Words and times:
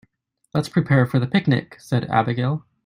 "Let's 0.55 0.67
prepare 0.67 1.05
for 1.05 1.19
the 1.19 1.27
picnic!", 1.27 1.75
said 1.79 2.05
Abigail. 2.09 2.65